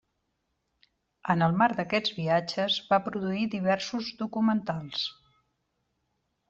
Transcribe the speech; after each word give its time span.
En 1.33 1.45
el 1.47 1.53
marc 1.59 1.77
d'aquests 1.81 2.15
viatges 2.21 2.79
va 2.89 3.01
produir 3.11 3.47
diversos 3.53 4.13
documentals. 4.25 5.09